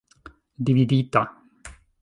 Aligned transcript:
dividita 0.65 1.21